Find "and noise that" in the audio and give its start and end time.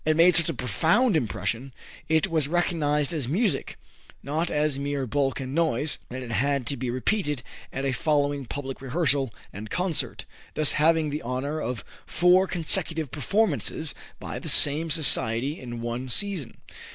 5.39-6.23